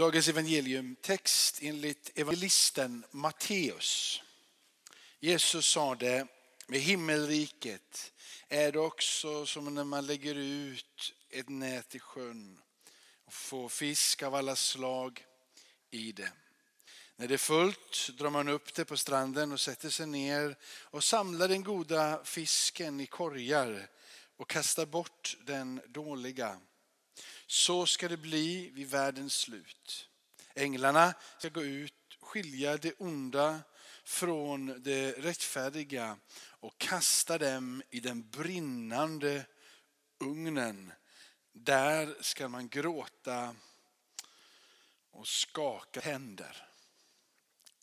Dagens 0.00 0.28
evangeliumtext 0.28 1.58
enligt 1.62 2.18
evangelisten 2.18 3.04
Matteus. 3.10 4.22
Jesus 5.18 5.66
sa 5.66 5.94
det, 5.94 6.26
med 6.66 6.80
himmelriket 6.80 8.12
är 8.48 8.72
det 8.72 8.78
också 8.78 9.46
som 9.46 9.74
när 9.74 9.84
man 9.84 10.06
lägger 10.06 10.34
ut 10.34 11.14
ett 11.30 11.48
nät 11.48 11.94
i 11.94 11.98
sjön 11.98 12.60
och 13.24 13.32
får 13.32 13.68
fisk 13.68 14.22
av 14.22 14.34
alla 14.34 14.56
slag 14.56 15.24
i 15.90 16.12
det. 16.12 16.32
När 17.16 17.28
det 17.28 17.34
är 17.34 17.38
fullt 17.38 18.10
drar 18.18 18.30
man 18.30 18.48
upp 18.48 18.74
det 18.74 18.84
på 18.84 18.96
stranden 18.96 19.52
och 19.52 19.60
sätter 19.60 19.90
sig 19.90 20.06
ner 20.06 20.56
och 20.64 21.04
samlar 21.04 21.48
den 21.48 21.64
goda 21.64 22.24
fisken 22.24 23.00
i 23.00 23.06
korgar 23.06 23.90
och 24.36 24.50
kastar 24.50 24.86
bort 24.86 25.36
den 25.40 25.80
dåliga. 25.86 26.60
Så 27.50 27.86
ska 27.86 28.08
det 28.08 28.16
bli 28.16 28.70
vid 28.70 28.90
världens 28.90 29.34
slut. 29.34 30.08
Änglarna 30.54 31.14
ska 31.38 31.48
gå 31.48 31.62
ut, 31.62 32.18
skilja 32.20 32.76
det 32.76 32.94
onda 32.98 33.60
från 34.04 34.82
det 34.82 35.12
rättfärdiga 35.12 36.18
och 36.36 36.78
kasta 36.78 37.38
dem 37.38 37.82
i 37.90 38.00
den 38.00 38.30
brinnande 38.30 39.46
ugnen. 40.18 40.92
Där 41.52 42.16
ska 42.20 42.48
man 42.48 42.68
gråta 42.68 43.56
och 45.10 45.28
skaka 45.28 46.00
händer. 46.00 46.68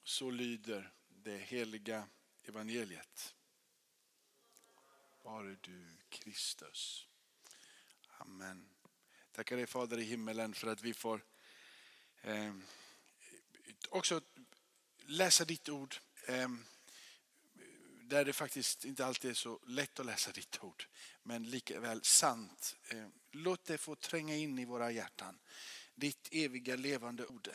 Så 0.04 0.32
lyder 0.32 0.91
det 1.08 1.38
heliga 1.38 2.08
evangeliet. 2.44 3.36
Vare 5.24 5.58
du 5.62 5.98
Kristus. 6.10 7.08
Amen. 8.18 8.77
Tackar 9.38 9.58
dig 9.58 9.68
Fader 9.68 9.98
i 9.98 10.04
himmelen 10.04 10.54
för 10.54 10.68
att 10.68 10.82
vi 10.82 10.94
får 10.94 11.23
eh, 12.22 12.54
också 13.90 14.22
läsa 15.05 15.46
ditt 15.46 15.70
ord. 15.70 15.96
Eh, 16.27 16.49
där 18.02 18.26
det 18.26 18.34
faktiskt 18.34 18.85
inte 18.85 19.05
alltid 19.05 19.32
är 19.32 19.35
så 19.35 19.60
lätt 19.68 19.99
att 19.99 20.05
läsa 20.05 20.32
ditt 20.32 20.63
ord. 20.63 20.85
Men 21.24 21.43
likaväl 21.43 22.04
sant. 22.04 22.76
Eh, 22.90 23.08
låt 23.32 23.65
det 23.65 23.77
få 23.77 23.96
tränga 23.96 24.35
in 24.35 24.60
i 24.60 24.65
våra 24.65 24.91
hjärtan. 24.91 25.40
Ditt 25.96 26.27
eviga 26.32 26.76
levande 26.76 27.26
ord. 27.26 27.49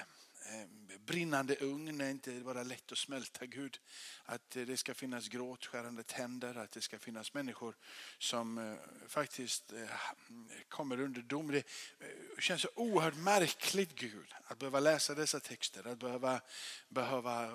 Eh, 0.44 0.98
brinnande 0.98 1.56
ugn 1.60 2.00
är 2.00 2.10
inte 2.10 2.30
bara 2.40 2.62
lätt 2.62 2.92
att 2.92 2.98
smälta 2.98 3.46
Gud. 3.46 3.78
Att 4.24 4.56
eh, 4.56 4.62
det 4.62 4.76
ska 4.76 4.94
finnas 4.94 5.28
gråtskärande 5.28 6.02
tänder, 6.02 6.54
att 6.54 6.70
det 6.70 6.80
ska 6.80 6.98
finnas 6.98 7.34
människor 7.34 7.76
som 8.18 8.58
eh, 8.58 8.74
faktiskt 9.08 9.72
mm, 9.72 10.48
kommer 10.68 11.00
under 11.00 11.22
dom. 11.22 11.50
Det 11.50 11.64
känns 12.38 12.62
så 12.62 12.68
oerhört 12.74 13.16
märkligt 13.16 13.94
Gud 13.94 14.34
att 14.44 14.58
behöva 14.58 14.80
läsa 14.80 15.14
dessa 15.14 15.40
texter, 15.40 15.86
att 15.86 15.98
behöva, 15.98 16.40
behöva 16.88 17.50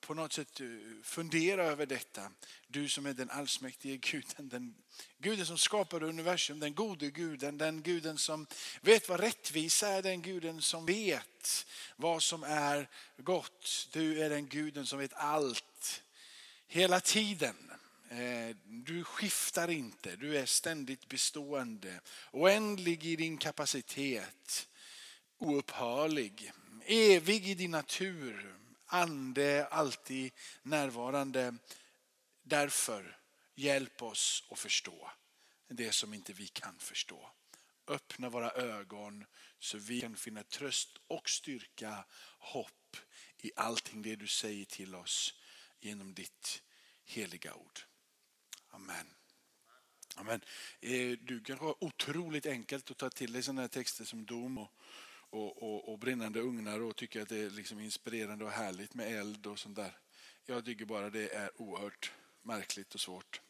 på 0.00 0.14
något 0.14 0.32
sätt 0.32 0.60
fundera 1.02 1.64
över 1.64 1.86
detta. 1.86 2.32
Du 2.66 2.88
som 2.88 3.06
är 3.06 3.12
den 3.14 3.30
allsmäktige 3.30 3.96
guden, 3.96 4.48
den 4.48 4.74
guden 5.22 5.46
som 5.46 5.58
skapade 5.58 6.06
universum, 6.06 6.60
den 6.60 6.74
gode 6.74 7.10
guden, 7.10 7.58
den 7.58 7.82
guden 7.82 8.18
som 8.18 8.46
vet 8.80 9.08
vad 9.08 9.20
rättvisa 9.20 9.88
är, 9.88 10.02
den 10.02 10.22
guden 10.22 10.62
som 10.62 10.86
vet 10.86 11.66
vad 11.96 12.22
som 12.22 12.42
är 12.42 12.88
gott. 13.16 13.88
Du 13.92 14.22
är 14.22 14.30
den 14.30 14.46
guden 14.46 14.86
som 14.86 14.98
vet 14.98 15.12
allt 15.14 16.02
hela 16.66 17.00
tiden. 17.00 17.70
Eh, 18.10 18.56
du 18.64 19.04
skiftar 19.04 19.70
inte, 19.70 20.16
du 20.16 20.38
är 20.38 20.46
ständigt 20.46 21.08
bestående, 21.08 22.00
oändlig 22.30 23.06
i 23.06 23.16
din 23.16 23.38
kapacitet, 23.38 24.68
oupphörlig, 25.38 26.52
evig 26.86 27.48
i 27.48 27.54
din 27.54 27.70
natur, 27.70 28.56
ande 28.86 29.66
alltid 29.70 30.32
närvarande. 30.62 31.54
Därför 32.42 33.21
hjälp 33.54 34.02
oss 34.02 34.48
att 34.50 34.58
förstå 34.58 35.10
det 35.68 35.92
som 35.92 36.14
inte 36.14 36.32
vi 36.32 36.46
kan 36.46 36.78
förstå. 36.78 37.30
Öppna 37.86 38.28
våra 38.28 38.50
ögon 38.50 39.24
så 39.58 39.78
vi 39.78 40.00
kan 40.00 40.16
finna 40.16 40.42
tröst 40.42 40.98
och 41.06 41.30
styrka, 41.30 42.04
hopp 42.38 42.96
i 43.38 43.52
allting 43.56 44.02
det 44.02 44.16
du 44.16 44.26
säger 44.26 44.64
till 44.64 44.94
oss 44.94 45.34
genom 45.80 46.14
ditt 46.14 46.62
heliga 47.04 47.54
ord. 47.54 47.80
Amen. 48.70 49.14
Amen. 50.16 50.40
Eh, 50.80 51.18
du 51.20 51.40
kan 51.40 51.58
ha 51.58 51.76
otroligt 51.80 52.46
enkelt 52.46 52.90
att 52.90 52.96
ta 52.98 53.10
till 53.10 53.32
dig 53.32 53.42
sådana 53.42 53.60
här 53.60 53.68
texter 53.68 54.04
som 54.04 54.26
dom 54.26 54.58
och, 54.58 54.72
och, 55.30 55.62
och, 55.62 55.92
och 55.92 55.98
brinnande 55.98 56.40
ugnar 56.40 56.80
och 56.80 56.96
tycka 56.96 57.22
att 57.22 57.28
det 57.28 57.38
är 57.38 57.50
liksom 57.50 57.80
inspirerande 57.80 58.44
och 58.44 58.50
härligt 58.50 58.94
med 58.94 59.18
eld 59.18 59.46
och 59.46 59.58
sånt 59.58 59.76
där. 59.76 59.98
Jag 60.44 60.64
tycker 60.64 60.84
bara 60.84 61.10
det 61.10 61.34
är 61.34 61.60
oerhört 61.60 62.12
märkligt 62.42 62.94
och 62.94 63.00
svårt. 63.00 63.40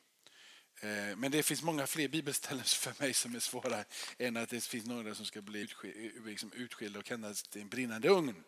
Eh, 0.83 1.17
men 1.17 1.31
det 1.31 1.43
finns 1.43 1.63
många 1.63 1.87
fler 1.87 2.09
bibelställen 2.09 2.65
för 2.65 2.95
mig 2.99 3.15
som 3.15 3.35
är 3.35 3.41
svåra 3.41 3.85
än 4.19 4.37
att 4.37 4.49
det 4.49 4.65
finns 4.65 4.87
några 4.87 5.15
som 5.15 5.27
ska 5.27 5.43
bli 5.43 5.61
eh, 5.61 5.91
eh, 5.91 6.25
liksom 6.27 6.53
utskilda 6.53 6.99
och 6.99 7.05
kallas 7.05 7.43
till 7.43 7.63
en 7.63 7.69
brinnande 7.69 8.09
ugn. 8.09 8.45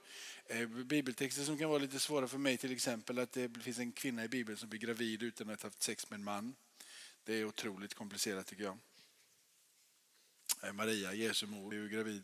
Bibeltexter 0.85 1.45
som 1.45 1.59
kan 1.59 1.69
vara 1.69 1.79
lite 1.79 1.99
svåra 1.99 2.29
för 2.29 2.39
mig 2.39 2.57
till 2.57 2.73
exempel 2.73 3.19
att 3.19 3.33
det 3.33 3.63
finns 3.63 3.79
en 3.79 3.93
kvinna 3.93 4.25
i 4.25 4.29
Bibeln 4.29 4.59
som 4.59 4.69
blir 4.69 4.81
gravid 4.81 5.23
utan 5.23 5.51
att 5.51 5.63
ha 5.63 5.67
haft 5.67 5.83
sex 5.83 6.11
med 6.11 6.17
en 6.17 6.25
man. 6.25 6.55
Det 7.25 7.35
är 7.35 7.45
otroligt 7.45 7.95
komplicerat 7.95 8.47
tycker 8.47 8.65
jag. 8.65 8.79
Maria, 10.75 11.15
Jesu 11.15 11.47
mor, 11.47 11.75
är 11.75 11.79
ju 11.79 11.89
gravid. 11.89 12.23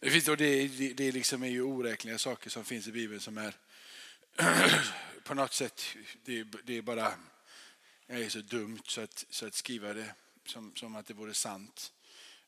Det, 0.00 0.10
finns, 0.10 0.28
och 0.28 0.36
det, 0.36 0.68
det, 0.68 0.92
det 0.92 1.12
liksom 1.12 1.42
är 1.42 1.48
ju 1.48 1.62
oräkneliga 1.62 2.18
saker 2.18 2.50
som 2.50 2.64
finns 2.64 2.88
i 2.88 2.92
Bibeln 2.92 3.20
som 3.20 3.38
är 3.38 3.56
på 5.24 5.34
något 5.34 5.52
sätt, 5.52 5.82
det, 6.24 6.44
det 6.64 6.78
är 6.78 6.82
bara 6.82 7.14
det 8.12 8.24
är 8.24 8.28
så 8.28 8.40
dumt 8.40 8.82
så 8.84 9.00
att, 9.00 9.26
så 9.30 9.46
att 9.46 9.54
skriva 9.54 9.92
det 9.92 10.14
som, 10.46 10.76
som 10.76 10.96
att 10.96 11.06
det 11.06 11.14
vore 11.14 11.34
sant 11.34 11.92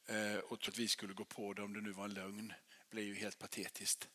eh, 0.06 0.36
och 0.36 0.68
att 0.68 0.78
vi 0.78 0.88
skulle 0.88 1.14
gå 1.14 1.24
på 1.24 1.52
det 1.52 1.62
om 1.62 1.72
det 1.72 1.80
nu 1.80 1.92
var 1.92 2.04
en 2.04 2.14
lögn 2.14 2.52
blir 2.90 3.02
ju 3.02 3.14
helt 3.14 3.38
patetiskt. 3.38 4.08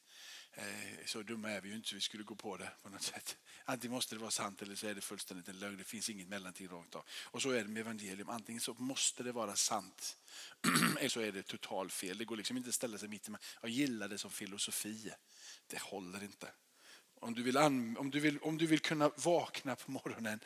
Eh, 0.54 1.06
så 1.06 1.22
dumma 1.22 1.52
är 1.52 1.62
vi 1.62 1.70
ju 1.70 1.76
inte 1.76 1.90
så 1.90 1.96
vi 1.96 2.02
skulle 2.02 2.24
gå 2.24 2.36
på 2.36 2.58
det 2.58 2.72
på 2.84 2.90
något 2.90 3.02
sätt. 3.02 3.38
Antingen 3.66 3.94
måste 3.94 4.16
det 4.16 4.20
vara 4.20 4.32
sant 4.32 4.62
eller 4.62 4.76
så 4.76 4.88
är 4.88 4.96
det 4.96 5.02
fullständigt 5.02 5.48
en 5.48 5.60
lögn. 5.60 5.78
Det 5.78 5.84
finns 5.84 6.10
inget 6.10 6.28
mellanting 6.28 6.68
rakt 6.68 6.96
av. 6.96 7.06
Och 7.10 7.42
så 7.42 7.52
är 7.52 7.64
det 7.64 7.70
med 7.70 7.82
evangelium. 7.82 8.30
Antingen 8.30 8.62
så 8.62 8.74
måste 8.74 9.24
det 9.24 9.32
vara 9.32 9.56
sant 9.56 10.18
eller 11.00 11.10
så 11.10 11.20
är 11.20 11.32
det 11.32 11.44
total 11.44 11.90
fel. 11.90 12.18
Det 12.18 12.26
går 12.26 12.38
liksom 12.38 12.58
inte 12.58 12.70
att 12.70 12.76
ställa 12.76 12.98
sig 12.98 13.10
mitt 13.10 13.28
emellan. 13.28 13.44
Jag 13.62 13.72
gillar 13.72 14.08
det 14.08 14.18
som 14.18 14.32
filosofi. 14.32 15.12
Det 15.68 15.82
håller 15.82 16.24
inte. 16.24 16.52
Om 17.22 17.34
du, 17.34 17.44
vill, 17.44 17.58
om, 17.58 18.10
du 18.12 18.20
vill, 18.20 18.40
om 18.40 18.58
du 18.58 18.66
vill 18.66 18.80
kunna 18.80 19.12
vakna 19.16 19.76
på 19.76 19.92
morgonen, 19.92 20.40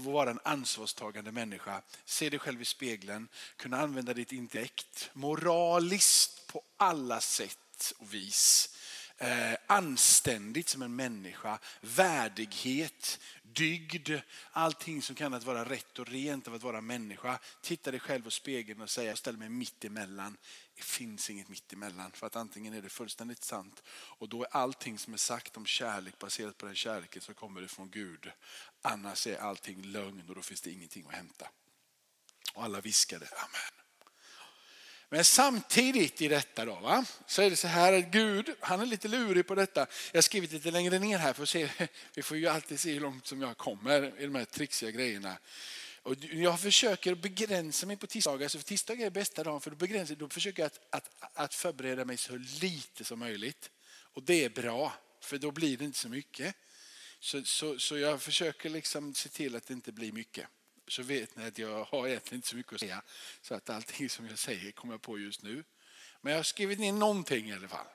vara 0.00 0.30
en 0.30 0.40
ansvarstagande 0.44 1.32
människa, 1.32 1.82
se 2.04 2.30
dig 2.30 2.38
själv 2.38 2.62
i 2.62 2.64
spegeln, 2.64 3.28
kunna 3.56 3.80
använda 3.80 4.14
ditt 4.14 4.32
intellekt 4.32 5.10
moraliskt 5.12 6.46
på 6.46 6.62
alla 6.76 7.20
sätt 7.20 7.92
och 7.98 8.14
vis. 8.14 8.76
Eh, 9.22 9.56
anständigt 9.66 10.68
som 10.68 10.82
en 10.82 10.96
människa, 10.96 11.58
värdighet, 11.80 13.20
dygd, 13.42 14.10
allting 14.50 15.02
som 15.02 15.16
kan 15.16 15.34
att 15.34 15.44
vara 15.44 15.64
rätt 15.64 15.98
och 15.98 16.08
rent 16.08 16.48
av 16.48 16.54
att 16.54 16.62
vara 16.62 16.80
människa. 16.80 17.38
Titta 17.62 17.90
dig 17.90 18.00
själv 18.00 18.26
i 18.26 18.30
spegeln 18.30 18.80
och 18.80 18.90
säga, 18.90 19.08
jag 19.08 19.18
ställer 19.18 19.38
mig 19.38 19.48
mitt 19.48 19.84
emellan. 19.84 20.36
Det 20.76 20.82
finns 20.82 21.30
inget 21.30 21.48
mitt 21.48 21.72
emellan 21.72 22.12
för 22.12 22.26
att 22.26 22.36
antingen 22.36 22.74
är 22.74 22.82
det 22.82 22.88
fullständigt 22.88 23.44
sant 23.44 23.82
och 23.88 24.28
då 24.28 24.42
är 24.42 24.48
allting 24.50 24.98
som 24.98 25.12
är 25.12 25.18
sagt 25.18 25.56
om 25.56 25.66
kärlek 25.66 26.18
baserat 26.18 26.58
på 26.58 26.66
den 26.66 26.74
kärleken 26.74 27.22
som 27.22 27.34
kommer 27.34 27.62
ifrån 27.62 27.90
Gud. 27.90 28.30
Annars 28.82 29.26
är 29.26 29.36
allting 29.36 29.82
lögn 29.82 30.28
och 30.28 30.34
då 30.34 30.42
finns 30.42 30.60
det 30.60 30.70
ingenting 30.70 31.06
att 31.08 31.14
hämta. 31.14 31.48
Och 32.54 32.64
alla 32.64 32.80
viskade 32.80 33.26
amen. 33.26 33.79
Men 35.12 35.24
samtidigt 35.24 36.22
i 36.22 36.28
detta 36.28 36.64
då, 36.64 36.74
va? 36.74 37.04
så 37.26 37.42
är 37.42 37.50
det 37.50 37.56
så 37.56 37.68
här 37.68 37.92
att 37.92 38.04
Gud, 38.04 38.50
han 38.60 38.80
är 38.80 38.86
lite 38.86 39.08
lurig 39.08 39.46
på 39.46 39.54
detta. 39.54 39.86
Jag 40.12 40.16
har 40.16 40.22
skrivit 40.22 40.52
lite 40.52 40.70
längre 40.70 40.98
ner 40.98 41.18
här 41.18 41.32
för 41.32 41.42
att 41.42 41.48
se, 41.48 41.68
vi 42.14 42.22
får 42.22 42.36
ju 42.36 42.46
alltid 42.46 42.80
se 42.80 42.92
hur 42.92 43.00
långt 43.00 43.26
som 43.26 43.42
jag 43.42 43.56
kommer 43.56 44.20
i 44.20 44.26
de 44.26 44.34
här 44.34 44.44
trixiga 44.44 44.90
grejerna. 44.90 45.38
Och 46.02 46.14
jag 46.24 46.60
försöker 46.60 47.14
begränsa 47.14 47.86
mig 47.86 47.96
på 47.96 48.06
tisdagar, 48.06 48.48
så 48.48 48.58
för 48.58 48.64
tisdagar 48.64 49.06
är 49.06 49.10
bästa 49.10 49.44
dagen 49.44 49.60
för 49.60 49.70
då, 49.70 49.76
begränsar, 49.76 50.14
då 50.14 50.28
försöker 50.28 50.62
jag 50.62 50.66
att, 50.66 50.80
att, 50.90 51.36
att 51.36 51.54
förbereda 51.54 52.04
mig 52.04 52.16
så 52.16 52.36
lite 52.36 53.04
som 53.04 53.18
möjligt. 53.18 53.70
Och 54.14 54.22
det 54.22 54.44
är 54.44 54.50
bra, 54.50 54.92
för 55.20 55.38
då 55.38 55.50
blir 55.50 55.76
det 55.76 55.84
inte 55.84 55.98
så 55.98 56.08
mycket. 56.08 56.54
Så, 57.20 57.42
så, 57.44 57.78
så 57.78 57.98
jag 57.98 58.22
försöker 58.22 58.70
liksom 58.70 59.14
se 59.14 59.28
till 59.28 59.56
att 59.56 59.66
det 59.66 59.74
inte 59.74 59.92
blir 59.92 60.12
mycket 60.12 60.46
så 60.90 61.02
vet 61.02 61.36
ni 61.36 61.46
att 61.46 61.58
jag 61.58 61.84
har 61.84 62.08
egentligen 62.08 62.38
inte 62.38 62.48
så 62.48 62.56
mycket 62.56 62.72
att 62.72 62.80
säga. 62.80 63.02
Så 63.42 63.54
att 63.54 63.70
allting 63.70 64.10
som 64.10 64.26
jag 64.26 64.38
säger 64.38 64.72
kommer 64.72 64.94
jag 64.94 65.02
på 65.02 65.18
just 65.18 65.42
nu. 65.42 65.64
Men 66.20 66.30
jag 66.30 66.38
har 66.38 66.44
skrivit 66.44 66.78
ner 66.78 66.92
någonting 66.92 67.48
i 67.48 67.52
alla 67.52 67.68
fall. 67.68 67.86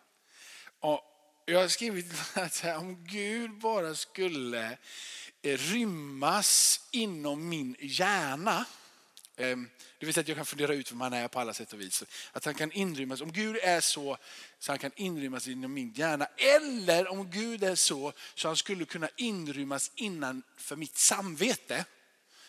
Och 0.80 1.02
jag 1.46 1.60
har 1.60 1.68
skrivit 1.68 2.14
att 2.34 2.66
om 2.66 3.06
Gud 3.06 3.52
bara 3.52 3.96
skulle 3.96 4.78
eh, 5.42 5.58
rymmas 5.58 6.82
inom 6.92 7.50
min 7.50 7.76
hjärna. 7.80 8.66
Det 9.36 10.06
vill 10.06 10.14
säga 10.14 10.22
att 10.22 10.28
jag 10.28 10.38
kan 10.38 10.46
fundera 10.46 10.74
ut 10.74 10.92
vem 10.92 11.02
han 11.02 11.14
är 11.14 11.28
på 11.28 11.40
alla 11.40 11.54
sätt 11.54 11.74
och 11.74 11.82
vis. 11.82 12.04
Att 12.32 12.46
han 12.46 12.54
kan 12.54 12.72
inrymmas. 12.72 13.22
Om 13.22 13.32
Gud 13.32 13.58
är 13.64 13.82
så, 13.82 14.18
så 14.60 14.72
han 14.72 14.80
kan 14.80 14.92
inrymmas 14.96 15.48
inom 15.48 15.74
min 15.74 15.92
hjärna. 15.92 16.28
Eller 16.38 17.08
om 17.08 17.32
Gud 17.32 17.64
är 17.64 17.76
så, 17.76 18.14
så 18.36 18.48
han 18.48 18.58
skulle 18.58 18.86
kunna 18.86 19.10
inrymmas 19.16 19.92
innanför 19.96 20.76
mitt 20.76 20.98
samvete. 20.98 21.86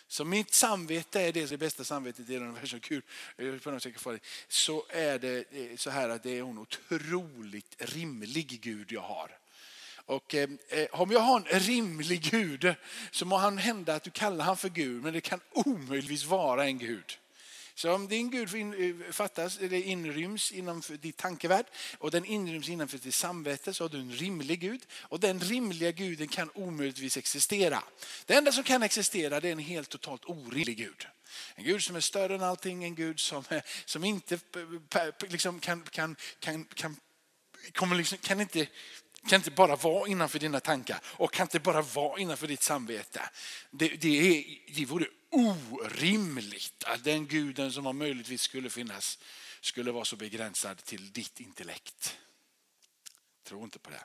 Så 0.08 0.24
mitt 0.24 0.54
samvete 0.54 1.20
är 1.20 1.32
det, 1.32 1.46
det 1.46 1.56
bästa 1.56 1.84
samvetet 1.84 2.30
i 2.30 2.36
universum. 2.36 2.80
Gud, 2.88 3.02
så 4.48 4.86
är 4.88 5.18
det 5.18 5.80
så 5.80 5.90
här 5.90 6.08
att 6.08 6.22
det 6.22 6.38
är 6.38 6.42
en 6.42 6.58
otroligt 6.58 7.76
rimlig 7.78 8.60
Gud 8.62 8.92
jag 8.92 9.00
har. 9.00 9.38
Och 10.06 10.34
eh, 10.34 10.50
eh, 10.68 10.86
om 10.90 11.10
jag 11.10 11.20
har 11.20 11.36
en 11.36 11.60
rimlig 11.60 12.30
Gud 12.30 12.74
så 13.10 13.24
må 13.26 13.36
han 13.36 13.58
hända 13.58 13.94
att 13.94 14.02
du 14.02 14.10
kallar 14.10 14.44
han 14.44 14.56
för 14.56 14.68
Gud, 14.68 15.02
men 15.02 15.12
det 15.12 15.20
kan 15.20 15.40
omöjligtvis 15.52 16.24
vara 16.24 16.64
en 16.64 16.78
Gud. 16.78 17.18
Så 17.76 17.92
om 17.92 18.08
din 18.08 18.30
Gud 18.30 18.54
eh, 18.54 19.12
fattas, 19.12 19.58
eller 19.58 19.82
inryms 19.82 20.52
inom 20.52 20.82
ditt 21.00 21.16
tankevärld 21.16 21.66
och 21.98 22.10
den 22.10 22.24
inryms 22.24 22.68
innanför 22.68 22.98
ditt 22.98 23.14
samvete 23.14 23.74
så 23.74 23.84
har 23.84 23.88
du 23.88 23.98
en 23.98 24.12
rimlig 24.12 24.60
Gud. 24.60 24.86
Och 24.92 25.20
den 25.20 25.40
rimliga 25.40 25.90
guden 25.90 26.28
kan 26.28 26.50
omöjligtvis 26.54 27.16
existera. 27.16 27.82
Det 28.26 28.34
enda 28.34 28.52
som 28.52 28.64
kan 28.64 28.82
existera 28.82 29.40
det 29.40 29.48
är 29.48 29.52
en 29.52 29.58
helt 29.58 29.88
totalt 29.88 30.24
orimlig 30.24 30.76
Gud. 30.76 31.06
En 31.54 31.64
Gud 31.64 31.82
som 31.82 31.96
är 31.96 32.00
större 32.00 32.34
än 32.34 32.42
allting, 32.42 32.84
en 32.84 32.94
Gud 32.94 33.20
som, 33.20 33.44
eh, 33.50 33.62
som 33.84 34.04
inte 34.04 34.34
eh, 34.94 35.28
liksom 35.28 35.60
kan, 35.60 35.82
kan, 35.82 36.16
kan, 36.38 36.64
kan, 36.64 36.96
kommer 37.72 37.96
liksom, 37.96 38.18
kan 38.18 38.40
inte 38.40 38.66
kan 39.26 39.36
inte 39.36 39.50
bara 39.50 39.76
vara 39.76 40.08
innanför 40.08 40.38
dina 40.38 40.60
tankar 40.60 41.00
och 41.04 41.32
kan 41.32 41.44
inte 41.44 41.60
bara 41.60 41.82
vara 41.82 42.20
innanför 42.20 42.46
ditt 42.46 42.62
samvete. 42.62 43.30
Det, 43.70 43.88
det, 43.88 44.08
är, 44.08 44.44
det 44.74 44.84
vore 44.84 45.06
orimligt 45.30 46.84
att 46.84 47.04
den 47.04 47.26
guden 47.26 47.72
som 47.72 47.98
möjligtvis 47.98 48.42
skulle 48.42 48.70
finnas 48.70 49.18
skulle 49.60 49.92
vara 49.92 50.04
så 50.04 50.16
begränsad 50.16 50.78
till 50.84 51.12
ditt 51.12 51.40
intellekt. 51.40 52.16
Tro 53.44 53.64
inte 53.64 53.78
på 53.78 53.90
det. 53.90 54.04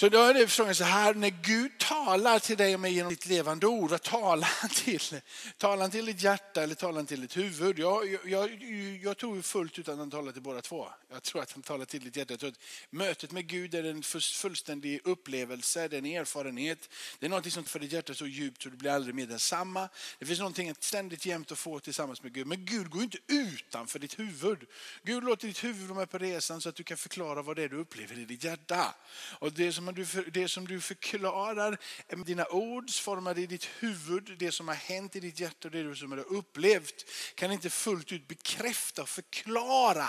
Så 0.00 0.08
då 0.08 0.18
är 0.18 0.34
det 0.34 0.46
frågan 0.46 0.74
så 0.74 0.84
här, 0.84 1.14
när 1.14 1.30
Gud 1.42 1.78
talar 1.78 2.38
till 2.38 2.56
dig 2.56 2.74
och 2.74 2.80
mig 2.80 2.92
genom 2.92 3.10
ditt 3.10 3.26
levande 3.26 3.66
ord, 3.66 3.90
vad 3.90 4.02
talar 4.02 4.48
han 4.60 4.70
till? 4.70 5.20
Talar 5.56 5.82
han 5.82 5.90
till 5.90 6.06
ditt 6.06 6.22
hjärta 6.22 6.62
eller 6.62 6.74
talar 6.74 6.96
han 6.96 7.06
till 7.06 7.20
ditt 7.20 7.36
huvud? 7.36 7.78
Jag, 7.78 8.18
jag, 8.24 8.62
jag 9.02 9.16
tror 9.16 9.42
fullt 9.42 9.78
ut 9.78 9.88
att 9.88 9.98
han 9.98 10.10
talar 10.10 10.32
till 10.32 10.42
båda 10.42 10.60
två. 10.60 10.88
Jag 11.10 11.22
tror 11.22 11.42
att 11.42 11.52
han 11.52 11.62
talar 11.62 11.84
till 11.84 12.04
ditt 12.04 12.16
hjärta. 12.16 12.32
Jag 12.32 12.40
tror 12.40 12.50
att 12.50 12.60
mötet 12.90 13.32
med 13.32 13.46
Gud 13.46 13.74
är 13.74 13.84
en 13.84 14.02
fullständig 14.02 15.00
upplevelse, 15.04 15.88
det 15.88 15.96
är 15.96 15.98
en 15.98 16.06
erfarenhet. 16.06 16.88
Det 17.18 17.26
är 17.26 17.30
något 17.30 17.52
som 17.52 17.64
för 17.64 17.78
ditt 17.78 17.92
hjärta 17.92 18.14
så 18.14 18.26
djupt 18.26 18.62
så 18.62 18.68
du 18.68 18.76
blir 18.76 18.90
aldrig 18.90 19.14
mer 19.14 19.26
densamma. 19.26 19.88
Det 20.18 20.26
finns 20.26 20.38
någonting 20.38 20.70
att 20.70 20.82
ständigt 20.82 21.26
jämt 21.26 21.52
att 21.52 21.58
få 21.58 21.78
tillsammans 21.78 22.22
med 22.22 22.32
Gud. 22.32 22.46
Men 22.46 22.64
Gud 22.64 22.90
går 22.90 23.02
inte 23.02 23.18
utanför 23.26 23.98
ditt 23.98 24.18
huvud. 24.18 24.58
Gud 25.02 25.24
låter 25.24 25.46
ditt 25.48 25.64
huvud 25.64 25.88
vara 25.88 25.98
med 25.98 26.10
på 26.10 26.18
resan 26.18 26.60
så 26.60 26.68
att 26.68 26.76
du 26.76 26.82
kan 26.82 26.96
förklara 26.96 27.42
vad 27.42 27.56
det 27.56 27.62
är 27.62 27.68
du 27.68 27.76
upplever 27.76 28.18
i 28.18 28.24
ditt 28.24 28.44
hjärta. 28.44 28.94
Och 29.38 29.52
det 29.52 29.72
som 29.72 29.89
du, 29.94 30.04
det 30.32 30.48
som 30.48 30.66
du 30.66 30.80
förklarar 30.80 31.78
med 32.08 32.26
dina 32.26 32.46
ord 32.46 32.90
formar 32.90 33.38
i 33.38 33.46
ditt 33.46 33.64
huvud, 33.64 34.36
det 34.38 34.52
som 34.52 34.68
har 34.68 34.74
hänt 34.74 35.16
i 35.16 35.20
ditt 35.20 35.40
hjärta 35.40 35.68
och 35.68 35.72
det 35.72 35.96
som 35.96 36.10
du 36.10 36.16
har 36.16 36.32
upplevt 36.32 37.04
kan 37.34 37.52
inte 37.52 37.70
fullt 37.70 38.12
ut 38.12 38.28
bekräfta 38.28 39.02
och 39.02 39.08
förklara 39.08 40.08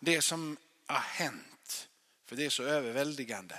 det 0.00 0.22
som 0.22 0.56
har 0.86 0.98
hänt. 0.98 1.88
För 2.26 2.36
det 2.36 2.44
är 2.44 2.50
så 2.50 2.62
överväldigande. 2.62 3.58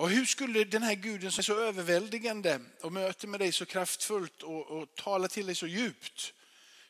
Och 0.00 0.10
hur 0.10 0.24
skulle 0.24 0.64
den 0.64 0.82
här 0.82 0.94
guden 0.94 1.32
som 1.32 1.40
är 1.40 1.42
så 1.42 1.60
överväldigande 1.60 2.60
och 2.80 2.92
möter 2.92 3.28
med 3.28 3.40
dig 3.40 3.52
så 3.52 3.66
kraftfullt 3.66 4.42
och, 4.42 4.66
och 4.66 4.94
talar 4.94 5.28
till 5.28 5.46
dig 5.46 5.54
så 5.54 5.66
djupt. 5.66 6.32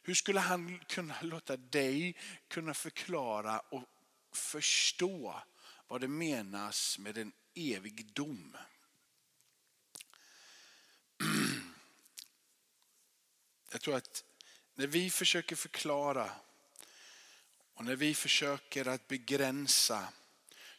Hur 0.02 0.14
skulle 0.14 0.40
han 0.40 0.80
kunna 0.88 1.14
låta 1.22 1.56
dig 1.56 2.16
kunna 2.48 2.74
förklara 2.74 3.58
och 3.58 3.82
förstå 4.32 5.42
vad 5.88 6.00
det 6.00 6.08
menas 6.08 6.98
med 6.98 7.18
en 7.18 7.32
evig 7.54 8.06
dom. 8.12 8.56
Jag 13.72 13.80
tror 13.80 13.96
att 13.96 14.24
när 14.74 14.86
vi 14.86 15.10
försöker 15.10 15.56
förklara 15.56 16.30
och 17.74 17.84
när 17.84 17.96
vi 17.96 18.14
försöker 18.14 18.88
att 18.88 19.08
begränsa 19.08 20.08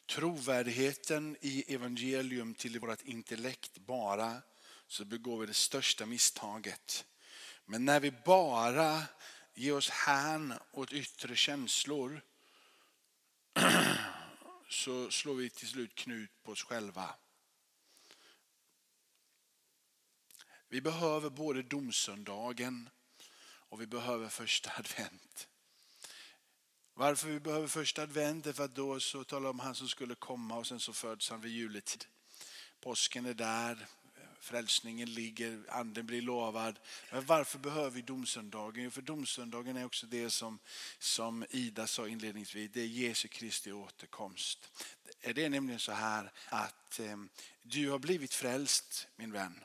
trovärdigheten 0.06 1.38
i 1.42 1.74
evangelium 1.74 2.54
till 2.54 2.80
vårt 2.80 3.02
intellekt 3.02 3.78
bara 3.78 4.42
så 4.88 5.06
begår 5.06 5.40
vi 5.40 5.46
det 5.46 5.54
största 5.54 6.06
misstaget. 6.06 7.06
Men 7.66 7.86
när 7.86 8.00
vi 8.00 8.12
bara 8.12 9.04
ger 9.54 9.76
oss 9.76 9.90
hän 9.90 10.54
åt 10.72 10.94
yttre 10.94 11.36
känslor 11.36 12.22
så 14.82 15.12
slår 15.12 15.34
vi 15.34 15.50
till 15.50 15.68
slut 15.68 15.96
knut 15.96 16.44
på 16.44 16.52
oss 16.52 16.64
själva. 16.64 17.16
Vi 20.68 20.82
behöver 20.82 21.30
både 21.30 21.64
domsöndagen 21.64 22.90
och 23.44 23.82
vi 23.82 23.88
behöver 23.88 24.30
första 24.30 24.72
advent. 24.78 25.48
Varför 26.94 27.28
vi 27.28 27.40
behöver 27.40 27.68
första 27.68 28.02
advent 28.02 28.48
är 28.48 28.54
för 28.54 28.64
att 28.66 28.76
då 28.76 29.00
så 29.00 29.24
talar 29.24 29.50
om 29.50 29.60
han 29.60 29.76
som 29.76 29.88
skulle 29.88 30.16
komma 30.16 30.58
och 30.58 30.68
sen 30.68 30.80
så 30.80 30.94
föds 30.94 31.30
han 31.30 31.42
vid 31.42 31.52
juletid. 31.52 32.06
Påsken 32.80 33.26
är 33.26 33.34
där, 33.34 33.88
frälsningen 34.42 35.14
ligger, 35.14 35.64
anden 35.70 36.06
blir 36.06 36.22
lovad. 36.22 36.80
Men 37.12 37.26
varför 37.26 37.60
behöver 37.60 37.90
vi 37.90 38.02
domsöndagen? 38.02 38.84
Jo, 38.84 38.92
för 38.92 39.02
domsöndagen 39.02 39.78
är 39.78 39.86
också 39.86 40.08
det 40.08 40.30
som, 40.30 40.60
som 41.00 41.46
Ida 41.50 41.88
sa 41.88 42.08
inledningsvis, 42.08 42.72
det 42.74 42.82
är 42.82 42.86
Jesu 42.86 43.28
Kristi 43.28 43.72
återkomst. 43.72 44.70
Det 45.22 45.46
är 45.46 45.50
nämligen 45.50 45.80
så 45.80 45.92
här 45.92 46.32
att 46.46 47.00
eh, 47.00 47.18
du 47.62 47.90
har 47.90 48.00
blivit 48.00 48.34
frälst 48.34 49.08
min 49.16 49.32
vän. 49.32 49.64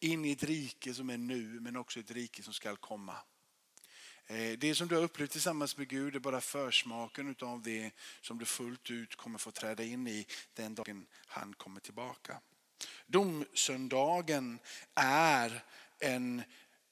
In 0.00 0.24
i 0.24 0.32
ett 0.32 0.42
rike 0.42 0.94
som 0.94 1.10
är 1.10 1.18
nu 1.18 1.60
men 1.60 1.76
också 1.76 2.00
ett 2.00 2.10
rike 2.10 2.42
som 2.42 2.52
skall 2.52 2.76
komma. 2.76 3.16
Eh, 4.26 4.58
det 4.58 4.74
som 4.74 4.88
du 4.88 4.94
har 4.94 5.02
upplevt 5.02 5.30
tillsammans 5.30 5.76
med 5.76 5.88
Gud 5.88 6.16
är 6.16 6.20
bara 6.20 6.40
försmaken 6.40 7.36
av 7.40 7.62
det 7.62 7.90
som 8.20 8.38
du 8.38 8.44
fullt 8.44 8.90
ut 8.90 9.16
kommer 9.16 9.38
få 9.38 9.50
träda 9.50 9.84
in 9.84 10.06
i 10.06 10.26
den 10.54 10.74
dagen 10.74 11.06
han 11.26 11.54
kommer 11.54 11.80
tillbaka. 11.80 12.40
Domsöndagen 13.06 14.58
är 14.94 15.64
en 15.98 16.42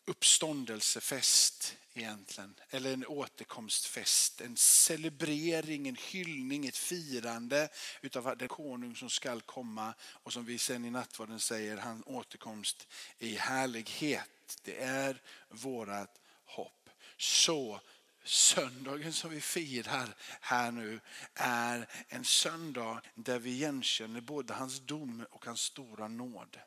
uppståndelsefest 0.06 1.76
egentligen. 1.94 2.54
Eller 2.70 2.92
en 2.92 3.06
återkomstfest, 3.06 4.40
en 4.40 4.56
celebrering, 4.56 5.88
en 5.88 5.96
hyllning, 5.96 6.66
ett 6.66 6.76
firande 6.76 7.68
utav 8.00 8.36
den 8.36 8.48
konung 8.48 8.96
som 8.96 9.10
skall 9.10 9.40
komma 9.40 9.94
och 10.02 10.32
som 10.32 10.44
vi 10.44 10.58
sen 10.58 10.84
i 10.84 10.90
nattvarden 10.90 11.40
säger, 11.40 11.76
han 11.76 12.02
återkomst 12.06 12.88
i 13.18 13.34
härlighet. 13.34 14.58
Det 14.62 14.82
är 14.82 15.22
vårat 15.48 16.20
hopp. 16.44 16.90
Så 17.16 17.80
Söndagen 18.24 19.12
som 19.12 19.30
vi 19.30 19.40
firar 19.40 20.08
här 20.40 20.72
nu 20.72 21.00
är 21.34 21.88
en 22.08 22.24
söndag 22.24 23.00
där 23.14 23.38
vi 23.38 23.50
igenkänner 23.50 24.20
både 24.20 24.54
hans 24.54 24.80
dom 24.80 25.26
och 25.30 25.44
hans 25.44 25.60
stora 25.60 26.08
nåd. 26.08 26.58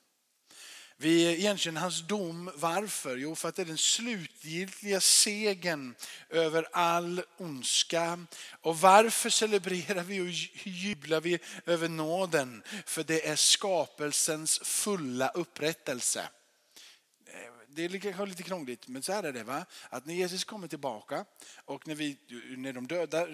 Vi 1.00 1.36
igenkänner 1.36 1.82
hans 1.82 2.08
dom. 2.08 2.52
Varför? 2.56 3.18
Jo, 3.18 3.36
för 3.36 3.50
att 3.50 3.56
det 3.56 3.62
är 3.62 3.66
den 3.66 3.78
slutgiltiga 3.78 5.02
segern 5.02 5.96
över 6.30 6.68
all 6.74 7.24
ondska. 7.38 8.26
Och 8.62 8.80
varför 8.80 9.30
celebrerar 9.30 10.04
vi 10.04 10.22
och 10.22 10.30
jublar 10.64 11.22
vi 11.22 11.40
över 11.66 11.90
nåden? 11.90 12.64
För 12.86 13.04
det 13.04 13.28
är 13.28 13.36
skapelsens 13.36 14.60
fulla 14.64 15.30
upprättelse 15.30 16.30
det 17.78 17.86
är 17.96 18.00
kanske 18.00 18.26
lite 18.26 18.44
krångligt, 18.44 18.88
men 18.88 19.04
så 19.04 19.14
här 19.14 19.24
är 19.24 19.34
det. 19.34 19.44
Va? 19.44 19.66
Att 19.90 20.06
när 20.06 20.14
Jesus 20.14 20.44
kommer 20.44 20.68
tillbaka 20.68 21.26
och 21.66 21.88
när, 21.88 21.96
vi, 21.96 22.18
när 22.58 22.74
de 22.74 22.88
döda 22.88 23.28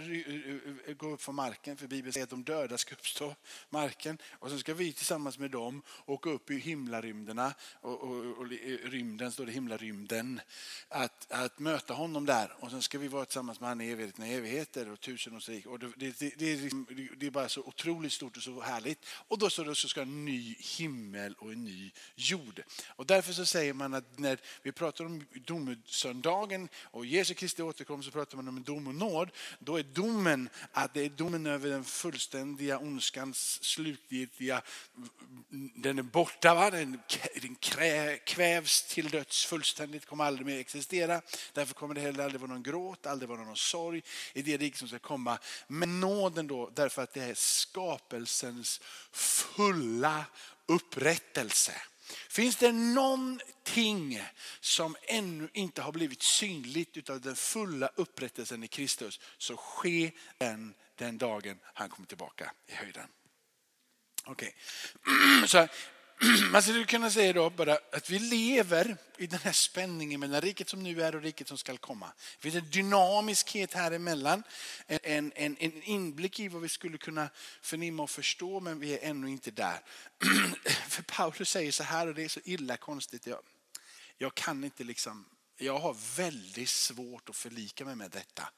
går 0.93 1.11
upp 1.11 1.21
från 1.21 1.35
marken, 1.35 1.77
för 1.77 1.87
Bibeln 1.87 2.13
säger 2.13 2.23
att 2.23 2.29
de 2.29 2.43
döda 2.43 2.77
ska 2.77 2.95
uppstå 2.95 3.35
marken 3.69 4.17
och 4.31 4.49
så 4.49 4.57
ska 4.57 4.73
vi 4.73 4.93
tillsammans 4.93 5.39
med 5.39 5.51
dem 5.51 5.81
åka 6.05 6.29
upp 6.29 6.51
i 6.51 6.57
himlarymderna 6.57 7.53
och, 7.81 8.03
och, 8.03 8.37
och 8.37 8.47
rymden 8.83 9.31
står 9.31 9.45
det 9.45 9.51
himlarymden. 9.51 10.41
Att, 10.89 11.31
att 11.31 11.59
möta 11.59 11.93
honom 11.93 12.25
där 12.25 12.53
och 12.59 12.71
sen 12.71 12.81
ska 12.81 12.97
vi 12.99 13.07
vara 13.07 13.25
tillsammans 13.25 13.59
med 13.59 13.69
honom 13.69 13.81
i 13.81 13.91
evigheten 13.91 14.25
evigheter 14.25 14.91
och 14.91 14.99
tusenårsrik. 14.99 15.65
Och 15.65 15.79
det, 15.79 15.91
det, 15.95 16.33
det, 16.37 16.53
är 16.53 16.57
liksom, 16.57 16.87
det 17.17 17.25
är 17.25 17.31
bara 17.31 17.49
så 17.49 17.61
otroligt 17.61 18.13
stort 18.13 18.37
och 18.37 18.43
så 18.43 18.61
härligt. 18.61 19.05
Och 19.27 19.37
då 19.37 19.49
så, 19.49 19.75
så 19.75 19.87
ska 19.87 20.01
en 20.01 20.25
ny 20.25 20.55
himmel 20.59 21.33
och 21.33 21.51
en 21.51 21.63
ny 21.63 21.91
jord. 22.15 22.63
Och 22.87 23.05
därför 23.05 23.33
så 23.33 23.45
säger 23.45 23.73
man 23.73 23.93
att 23.93 24.19
när 24.19 24.32
när 24.39 24.63
vi 24.63 24.71
pratar 24.71 25.05
om 25.05 25.25
domsöndagen 25.33 26.69
och 26.75 27.05
Jesu 27.05 27.33
Kristi 27.33 27.61
återkomst 27.61 28.05
så 28.05 28.11
pratar 28.11 28.35
man 28.35 28.47
om 28.47 28.63
dom 28.63 28.87
och 28.87 28.95
nåd. 28.95 29.29
Då 29.59 29.77
är 29.77 29.83
domen 29.83 30.49
att 30.71 30.93
det 30.93 31.01
är 31.01 31.09
domen 31.09 31.45
över 31.45 31.69
den 31.69 31.83
fullständiga 31.83 32.77
ondskans 32.77 33.63
slutgiltiga, 33.63 34.61
den 35.75 35.99
är 35.99 36.03
borta, 36.03 36.53
va? 36.55 36.71
Den, 36.71 36.99
den 37.41 37.55
kvävs 38.25 38.83
till 38.83 39.09
döds 39.09 39.45
fullständigt, 39.45 40.05
kommer 40.05 40.23
aldrig 40.23 40.45
mer 40.45 40.59
existera. 40.59 41.21
Därför 41.53 41.73
kommer 41.73 41.95
det 41.95 42.01
heller 42.01 42.23
aldrig 42.23 42.41
vara 42.41 42.51
någon 42.51 42.63
gråt, 42.63 43.05
aldrig 43.05 43.29
vara 43.29 43.43
någon 43.43 43.55
sorg 43.55 44.03
i 44.33 44.41
det 44.41 44.57
rike 44.57 44.77
som 44.77 44.87
ska 44.87 44.99
komma. 44.99 45.37
Men 45.67 45.99
nåden 45.99 46.47
då, 46.47 46.69
därför 46.75 47.01
att 47.01 47.13
det 47.13 47.23
är 47.23 47.33
skapelsens 47.33 48.81
fulla 49.11 50.25
upprättelse. 50.65 51.73
Finns 52.29 52.55
det 52.55 52.71
någonting 52.71 54.21
som 54.59 54.95
ännu 55.01 55.49
inte 55.53 55.81
har 55.81 55.91
blivit 55.91 56.23
synligt 56.23 57.09
av 57.09 57.21
den 57.21 57.35
fulla 57.35 57.87
upprättelsen 57.95 58.63
i 58.63 58.67
Kristus 58.67 59.19
så 59.37 59.57
sker 59.57 60.11
den 60.37 60.73
den 60.95 61.17
dagen 61.17 61.59
han 61.63 61.89
kommer 61.89 62.07
tillbaka 62.07 62.51
i 62.67 62.73
höjden. 62.73 63.07
Okej, 64.25 64.55
okay. 65.43 65.67
man 66.51 66.61
skulle 66.61 66.85
kunna 66.85 67.11
säga 67.11 67.33
då 67.33 67.49
bara 67.49 67.77
att 67.91 68.09
vi 68.09 68.19
lever 68.19 68.97
i 69.17 69.27
den 69.27 69.39
här 69.39 69.51
spänningen 69.51 70.19
mellan 70.19 70.41
riket 70.41 70.69
som 70.69 70.83
nu 70.83 71.03
är 71.03 71.15
och 71.15 71.21
riket 71.21 71.47
som 71.47 71.57
ska 71.57 71.77
komma. 71.77 72.13
Det 72.37 72.41
finns 72.41 72.55
en 72.63 72.69
dynamiskhet 72.69 73.73
här 73.73 73.91
emellan, 73.91 74.43
en, 74.87 75.31
en, 75.35 75.57
en 75.59 75.83
inblick 75.83 76.39
i 76.39 76.47
vad 76.47 76.61
vi 76.61 76.69
skulle 76.69 76.97
kunna 76.97 77.29
förnimma 77.61 78.03
och 78.03 78.09
förstå 78.09 78.59
men 78.59 78.79
vi 78.79 78.93
är 78.93 79.09
ännu 79.09 79.29
inte 79.29 79.51
där. 79.51 79.79
För 80.87 81.03
Paulus 81.03 81.49
säger 81.49 81.71
så 81.71 81.83
här 81.83 82.07
och 82.07 82.15
det 82.15 82.23
är 82.23 82.29
så 82.29 82.39
illa 82.43 82.77
konstigt. 82.77 83.27
Jag, 83.27 83.39
jag 84.17 84.35
kan 84.35 84.63
inte 84.63 84.83
liksom, 84.83 85.25
jag 85.57 85.79
har 85.79 86.17
väldigt 86.17 86.69
svårt 86.69 87.29
att 87.29 87.35
förlika 87.35 87.85
mig 87.85 87.95
med 87.95 88.11
detta. 88.11 88.49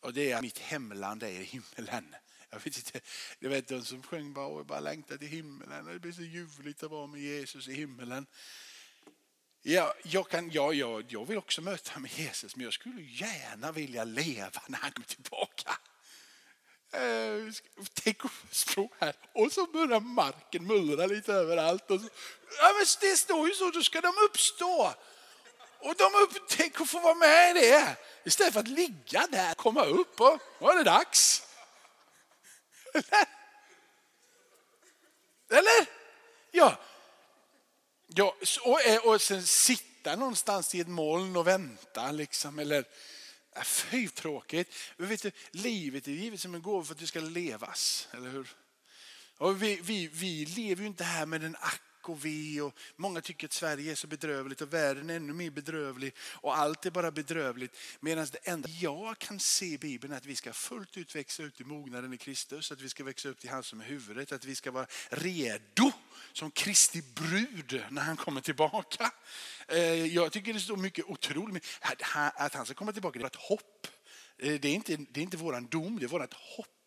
Och 0.00 0.14
det 0.14 0.32
är 0.32 0.36
att 0.36 0.42
mitt 0.42 0.58
hemland 0.58 1.22
är 1.22 1.42
himmelen. 1.42 2.14
Jag 2.52 2.60
vet 2.60 2.76
inte, 2.76 3.00
du 3.38 3.48
vet 3.48 3.68
de 3.68 3.84
som 3.84 4.02
sjöng 4.02 4.32
bara, 4.32 4.56
jag 4.56 4.66
bara 4.66 4.80
längtar 4.80 5.16
till 5.16 5.28
himmelen. 5.28 5.84
Det 5.84 5.98
blir 5.98 6.12
så 6.12 6.22
ljuvligt 6.22 6.82
att 6.82 6.90
vara 6.90 7.06
med 7.06 7.20
Jesus 7.20 7.68
i 7.68 7.74
himmelen. 7.74 8.26
Ja, 9.62 9.94
jag, 10.02 10.28
kan, 10.28 10.50
ja, 10.50 10.72
ja, 10.72 11.02
jag 11.08 11.26
vill 11.26 11.38
också 11.38 11.62
möta 11.62 11.98
med 11.98 12.10
Jesus 12.18 12.56
men 12.56 12.64
jag 12.64 12.72
skulle 12.72 13.02
gärna 13.02 13.72
vilja 13.72 14.04
leva 14.04 14.62
när 14.66 14.78
han 14.78 14.92
kommer 14.92 15.06
tillbaka. 15.06 15.78
Eh, 16.92 17.52
tänk 17.94 18.24
att 18.24 18.30
stå 18.50 18.90
här 18.98 19.14
och 19.32 19.52
så 19.52 19.66
börjar 19.66 20.00
marken 20.00 20.66
mullra 20.66 21.06
lite 21.06 21.32
överallt. 21.32 21.90
Och 21.90 22.00
så, 22.00 22.08
ja, 22.58 22.72
men 22.76 22.86
det 23.00 23.16
står 23.16 23.48
ju 23.48 23.54
så, 23.54 23.70
då 23.70 23.82
ska 23.82 24.00
de 24.00 24.12
uppstå. 24.28 24.94
Och 25.78 25.94
de 25.94 26.10
upptäcker 26.14 26.82
att 26.82 26.90
få 26.90 27.00
vara 27.00 27.14
med 27.14 27.56
i 27.56 27.60
det. 27.60 27.96
Istället 28.24 28.52
för 28.52 28.60
att 28.60 28.68
ligga 28.68 29.26
där, 29.26 29.54
komma 29.54 29.84
upp 29.84 30.20
och 30.20 30.38
var 30.58 30.72
är 30.72 30.76
det 30.78 30.84
dags. 30.84 31.49
Eller? 32.94 33.28
Eller? 35.50 35.86
Ja. 36.50 36.80
ja 38.06 38.36
och, 38.64 38.82
eh, 38.82 39.06
och 39.06 39.20
sen 39.20 39.46
sitta 39.46 40.16
någonstans 40.16 40.74
i 40.74 40.80
ett 40.80 40.88
moln 40.88 41.36
och 41.36 41.46
vänta. 41.46 42.10
Liksom, 42.12 42.58
eller, 42.58 42.84
äh, 43.56 43.62
fy 43.62 44.08
tråkigt. 44.08 44.74
Vet 44.96 45.22
du, 45.22 45.30
livet 45.50 46.08
är 46.08 46.12
givet 46.12 46.40
som 46.40 46.54
en 46.54 46.62
gåva 46.62 46.84
för 46.84 46.94
att 46.94 47.00
det 47.00 47.06
ska 47.06 47.20
levas. 47.20 48.08
Eller 48.12 48.30
hur? 48.30 48.56
Och 49.36 49.62
vi, 49.62 49.80
vi, 49.82 50.06
vi 50.06 50.44
lever 50.44 50.82
ju 50.82 50.86
inte 50.86 51.04
här 51.04 51.26
med 51.26 51.44
en 51.44 51.56
akt 51.56 51.82
och 52.10 52.24
och 52.70 52.78
många 52.96 53.20
tycker 53.20 53.46
att 53.46 53.52
Sverige 53.52 53.92
är 53.92 53.94
så 53.94 54.06
bedrövligt 54.06 54.60
och 54.60 54.72
världen 54.72 55.10
är 55.10 55.16
ännu 55.16 55.32
mer 55.32 55.50
bedrövlig 55.50 56.14
och 56.18 56.58
allt 56.58 56.86
är 56.86 56.90
bara 56.90 57.10
bedrövligt. 57.10 57.76
Medan 58.00 58.26
det 58.32 58.48
enda 58.50 58.68
jag 58.68 59.18
kan 59.18 59.40
se 59.40 59.66
i 59.66 59.78
Bibeln 59.78 60.12
är 60.12 60.16
att 60.16 60.26
vi 60.26 60.36
ska 60.36 60.52
fullt 60.52 60.96
ut 60.96 61.16
växa 61.16 61.42
ut 61.42 61.60
i 61.60 61.64
mognaden 61.64 62.12
i 62.12 62.18
Kristus, 62.18 62.72
att 62.72 62.80
vi 62.80 62.88
ska 62.88 63.04
växa 63.04 63.28
upp 63.28 63.38
till 63.38 63.50
han 63.50 63.62
som 63.62 63.80
är 63.80 63.84
huvudet, 63.84 64.32
att 64.32 64.44
vi 64.44 64.54
ska 64.54 64.70
vara 64.70 64.86
redo 65.08 65.92
som 66.32 66.50
Kristi 66.50 67.02
brud 67.14 67.84
när 67.90 68.02
han 68.02 68.16
kommer 68.16 68.40
tillbaka. 68.40 69.12
Eh, 69.68 70.06
jag 70.06 70.32
tycker 70.32 70.52
det 70.52 70.60
står 70.60 70.76
mycket 70.76 71.04
otroligt, 71.04 71.66
att 72.34 72.54
han 72.54 72.64
ska 72.66 72.74
komma 72.74 72.92
tillbaka 72.92 73.18
det 73.18 73.24
är 73.24 73.26
ett 73.26 73.36
hopp. 73.36 73.86
Eh, 74.38 74.60
det 74.60 74.68
är 74.68 74.74
inte, 74.74 74.96
det 74.96 75.20
är 75.20 75.22
inte 75.22 75.36
våran 75.36 75.66
dom, 75.66 75.98
det 75.98 76.04
är 76.04 76.08
vårt 76.08 76.34
hopp. 76.34 76.79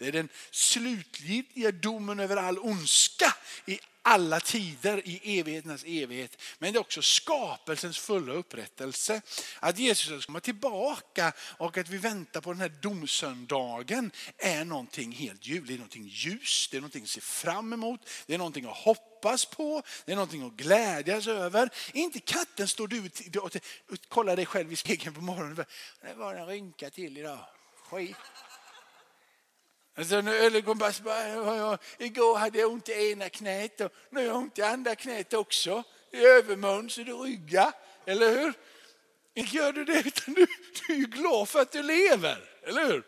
Det 0.00 0.08
är 0.08 0.12
den 0.12 0.28
slutgiltiga 0.50 1.72
domen 1.72 2.20
över 2.20 2.36
all 2.36 2.58
ondska 2.58 3.34
i 3.66 3.78
alla 4.02 4.40
tider 4.40 5.08
i 5.08 5.38
evigheternas 5.40 5.84
evighet. 5.86 6.42
Men 6.58 6.72
det 6.72 6.78
är 6.78 6.80
också 6.80 7.02
skapelsens 7.02 7.98
fulla 7.98 8.32
upprättelse. 8.32 9.22
Att 9.60 9.78
Jesus 9.78 10.22
ska 10.22 10.26
komma 10.26 10.40
tillbaka 10.40 11.32
och 11.38 11.78
att 11.78 11.88
vi 11.88 11.98
väntar 11.98 12.40
på 12.40 12.52
den 12.52 12.60
här 12.60 12.72
domsöndagen 12.82 14.10
är 14.38 14.64
någonting 14.64 15.12
helt 15.12 15.46
ljuvligt. 15.46 15.68
Det 15.68 15.74
är 15.74 15.78
någonting 15.78 16.08
ljust, 16.08 16.70
det 16.70 16.76
är 16.76 16.80
någonting 16.80 17.02
att 17.02 17.08
se 17.08 17.20
fram 17.20 17.72
emot, 17.72 18.00
det 18.26 18.34
är 18.34 18.38
någonting 18.38 18.64
att 18.64 18.76
hoppas 18.76 19.44
på, 19.44 19.82
det 20.04 20.12
är 20.12 20.16
någonting 20.16 20.46
att 20.46 20.52
glädjas 20.52 21.26
över. 21.26 21.70
Inte 21.92 22.20
katten 22.20 22.68
står 22.68 22.88
du 22.88 23.10
och 23.88 24.08
kollar 24.08 24.36
dig 24.36 24.46
själv 24.46 24.72
i 24.72 24.76
spegeln 24.76 25.14
på 25.14 25.20
morgonen. 25.20 25.64
Det 26.02 26.14
var 26.14 26.34
en 26.34 26.46
rynka 26.46 26.90
till 26.90 27.18
idag. 27.18 27.46
Skit. 27.90 28.16
Alltså, 29.96 30.22
bara, 31.02 31.78
igår 31.98 32.38
hade 32.38 32.58
jag 32.58 32.72
ont 32.72 32.88
i 32.88 33.10
ena 33.12 33.28
knät 33.28 33.80
och 33.80 33.92
nu 34.10 34.20
har 34.20 34.26
jag 34.26 34.36
ont 34.36 34.58
i 34.58 34.62
andra 34.62 34.94
knät 34.94 35.34
också. 35.34 35.82
I 36.12 36.24
övermun 36.26 36.90
så 36.90 37.02
det 37.02 37.12
rygga, 37.12 37.72
Eller 38.06 38.40
hur? 38.40 38.52
Inte 39.34 39.56
gör 39.56 39.72
du 39.72 39.84
det 39.84 39.98
utan 39.98 40.34
du, 40.34 40.46
du 40.86 40.92
är 40.92 40.98
ju 40.98 41.06
glad 41.06 41.48
för 41.48 41.60
att 41.60 41.72
du 41.72 41.82
lever. 41.82 42.38
Eller 42.62 42.86
hur? 42.86 43.02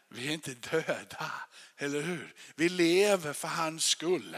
Vi 0.10 0.28
är 0.28 0.32
inte 0.32 0.54
döda, 0.54 1.32
eller 1.78 2.02
hur? 2.02 2.34
Vi 2.56 2.70
lever 2.70 3.34
för 3.34 3.48
hans 3.48 3.86
skull. 3.86 4.38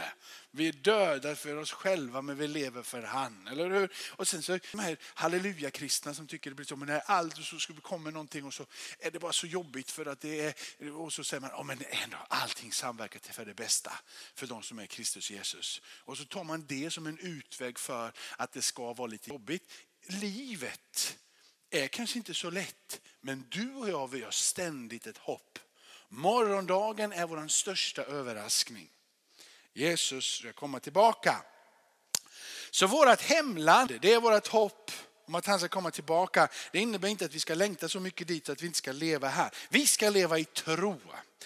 Vi 0.50 0.68
är 0.68 0.72
döda 0.72 1.36
för 1.36 1.56
oss 1.56 1.72
själva 1.72 2.22
men 2.22 2.36
vi 2.36 2.48
lever 2.48 2.82
för 2.82 3.02
han. 3.02 3.48
Eller 3.48 3.70
hur? 3.70 3.92
Och 4.10 4.28
sen 4.28 4.42
så 4.42 4.58
de 4.72 4.78
här 4.78 4.96
halleluja-kristna 5.02 6.14
som 6.14 6.26
tycker 6.26 6.50
det 6.50 6.54
blir 6.54 6.66
så, 6.66 6.76
men 6.76 6.88
när 6.88 6.98
allt 6.98 7.44
så 7.44 7.58
skulle 7.58 7.80
komma 7.80 8.10
någonting 8.10 8.44
och 8.44 8.54
så 8.54 8.66
är 8.98 9.10
det 9.10 9.18
bara 9.18 9.32
så 9.32 9.46
jobbigt 9.46 9.90
för 9.90 10.06
att 10.06 10.20
det 10.20 10.40
är, 10.40 10.92
och 10.92 11.12
så 11.12 11.24
säger 11.24 11.40
man, 11.40 11.50
oh, 11.50 11.64
men 11.64 11.82
ändå 11.90 12.16
allting 12.28 12.72
samverkar 12.72 13.20
till 13.20 13.32
för 13.32 13.44
det 13.44 13.54
bästa 13.54 13.92
för 14.34 14.46
de 14.46 14.62
som 14.62 14.78
är 14.78 14.86
Kristus 14.86 15.30
Jesus. 15.30 15.82
Och 15.86 16.18
så 16.18 16.24
tar 16.24 16.44
man 16.44 16.66
det 16.66 16.90
som 16.90 17.06
en 17.06 17.18
utväg 17.18 17.78
för 17.78 18.12
att 18.36 18.52
det 18.52 18.62
ska 18.62 18.92
vara 18.92 19.06
lite 19.06 19.30
jobbigt. 19.30 19.72
livet 20.06 21.18
är 21.70 21.88
kanske 21.88 22.18
inte 22.18 22.34
så 22.34 22.50
lätt, 22.50 23.00
men 23.20 23.46
du 23.48 23.74
och 23.74 23.88
jag 23.88 24.08
vi 24.08 24.22
har 24.22 24.30
ständigt 24.30 25.06
ett 25.06 25.18
hopp. 25.18 25.58
Morgondagen 26.08 27.12
är 27.12 27.26
vår 27.26 27.48
största 27.48 28.02
överraskning. 28.02 28.88
Jesus 29.72 30.24
ska 30.24 30.52
komma 30.52 30.80
tillbaka. 30.80 31.42
Så 32.70 32.86
vårt 32.86 33.20
hemland, 33.20 33.98
det 34.00 34.12
är 34.12 34.20
vårt 34.20 34.46
hopp 34.46 34.90
om 35.26 35.34
att 35.34 35.46
han 35.46 35.58
ska 35.58 35.68
komma 35.68 35.90
tillbaka. 35.90 36.48
Det 36.72 36.78
innebär 36.78 37.08
inte 37.08 37.24
att 37.24 37.34
vi 37.34 37.40
ska 37.40 37.54
längta 37.54 37.88
så 37.88 38.00
mycket 38.00 38.28
dit 38.28 38.48
att 38.48 38.62
vi 38.62 38.66
inte 38.66 38.78
ska 38.78 38.92
leva 38.92 39.28
här. 39.28 39.50
Vi 39.68 39.86
ska 39.86 40.10
leva 40.10 40.38
i 40.38 40.44
tro. 40.44 41.00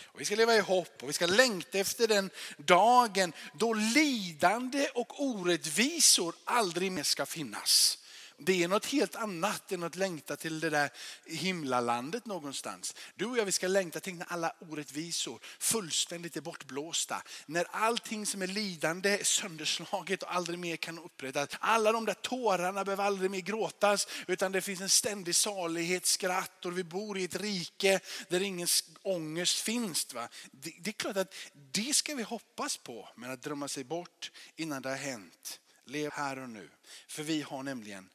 Och 0.05 0.21
vi 0.21 0.25
ska 0.25 0.37
leva 0.37 0.57
i 0.57 0.61
hopp 0.61 1.03
och 1.03 1.09
vi 1.09 1.13
ska 1.13 1.27
längta 1.27 1.79
efter 1.79 2.09
den 2.09 2.31
dagen 2.57 3.33
då 3.55 3.73
lidande 3.73 4.89
och 4.95 5.23
orättvisor 5.25 6.35
aldrig 6.45 6.93
mer 6.93 7.03
ska 7.03 7.27
finnas. 7.27 7.99
Det 8.45 8.63
är 8.63 8.69
något 8.69 8.87
helt 8.87 9.17
annat 9.17 9.73
än 9.73 9.83
att 9.83 9.97
längta 9.97 10.37
till 10.37 10.61
det 10.61 10.71
där 10.71 10.91
himlalandet 11.25 12.27
någonstans. 12.27 12.95
Du 13.15 13.27
och 13.27 13.39
jag 13.39 13.45
vi 13.45 13.53
ska 13.53 13.69
längta 13.69 14.01
till 14.01 14.15
när 14.15 14.33
alla 14.33 14.53
orättvisor 14.59 15.41
fullständigt 15.59 16.37
är 16.37 16.41
bortblåsta. 16.41 17.23
När 17.47 17.67
allting 17.71 18.27
som 18.27 18.43
är 18.43 18.47
lidande 18.47 19.11
är 19.11 19.25
sönderslaget 19.25 20.23
och 20.23 20.35
aldrig 20.35 20.59
mer 20.59 20.77
kan 20.77 20.99
upprättas. 20.99 21.49
Alla 21.61 21.93
de 21.93 22.05
där 22.05 22.15
tårarna 22.15 22.85
behöver 22.85 23.05
aldrig 23.05 23.31
mer 23.31 23.41
gråtas 23.41 24.09
utan 24.27 24.53
det 24.53 24.61
finns 24.61 24.81
en 24.81 24.89
ständig 24.89 25.35
salighet, 25.35 26.07
skratt 26.07 26.67
och 26.67 26.79
vi 26.79 26.85
bor 26.85 27.19
i 27.19 27.25
ett 27.25 27.37
rike 27.37 28.01
där 28.29 28.41
ingen 28.41 28.69
ångest 29.03 29.61
finns. 29.61 30.15
Va? 30.15 30.29
Det, 30.51 30.75
det 30.81 30.91
är 30.91 30.93
klart 30.93 31.17
att 31.17 31.35
det 31.73 31.95
ska 31.95 32.15
vi 32.15 32.23
hoppas 32.23 32.77
på 32.77 33.09
men 33.17 33.31
att 33.31 33.43
drömma 33.43 33.69
sig 33.69 33.85
bort 33.85 34.31
innan 34.57 34.83
det 34.83 34.89
har 34.89 34.97
hänt. 34.97 35.61
Lev 35.85 36.13
här 36.13 36.39
och 36.39 36.49
nu. 36.49 36.71
För 37.09 37.23
vi 37.23 37.43
har 37.43 37.63
nämligen 37.63 38.09